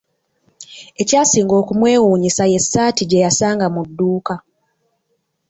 Ekyasinga 1.01 1.53
okumwewuunyisa 1.61 2.43
y'essaati 2.51 3.03
gye 3.05 3.23
yasanga 3.25 3.65
mu 3.75 3.81
dduuka. 3.87 4.35